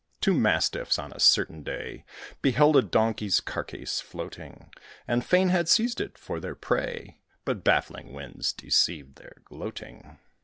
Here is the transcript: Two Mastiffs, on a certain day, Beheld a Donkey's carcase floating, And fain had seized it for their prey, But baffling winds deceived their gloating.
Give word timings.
Two 0.19 0.33
Mastiffs, 0.33 0.97
on 0.97 1.11
a 1.13 1.19
certain 1.19 1.61
day, 1.61 2.05
Beheld 2.41 2.75
a 2.75 2.81
Donkey's 2.81 3.39
carcase 3.39 4.01
floating, 4.01 4.71
And 5.07 5.23
fain 5.23 5.49
had 5.49 5.69
seized 5.69 6.01
it 6.01 6.17
for 6.17 6.39
their 6.39 6.55
prey, 6.55 7.19
But 7.45 7.63
baffling 7.63 8.11
winds 8.11 8.51
deceived 8.51 9.17
their 9.17 9.43
gloating. 9.45 10.17